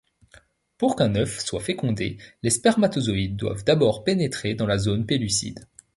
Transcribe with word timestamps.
Pour 0.79 0.95
qu'un 0.95 1.13
œuf 1.13 1.41
soit 1.45 1.59
fécondé, 1.59 2.17
les 2.41 2.49
spermatozoïdes 2.49 3.35
doivent 3.35 3.63
d'abord 3.63 4.03
pénétrer 4.03 4.55
dans 4.55 4.65
la 4.65 4.79
zone 4.79 5.05
pellucide. 5.05 5.67